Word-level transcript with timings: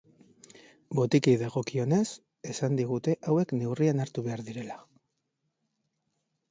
Botikei 0.99 1.33
dagokionez, 1.41 2.07
esan 2.55 2.81
digute 2.81 3.15
hauek 3.33 3.55
neurrian 3.61 4.05
hartu 4.07 4.27
behar 4.31 4.45
direla. 4.51 4.81